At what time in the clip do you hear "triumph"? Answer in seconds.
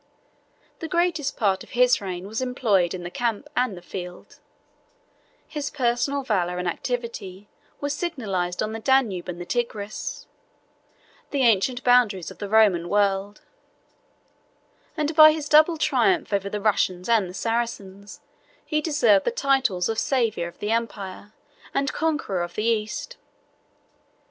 15.77-16.33